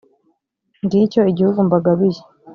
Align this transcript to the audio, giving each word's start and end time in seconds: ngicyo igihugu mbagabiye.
ngicyo 0.85 1.21
igihugu 1.31 1.59
mbagabiye. 1.67 2.21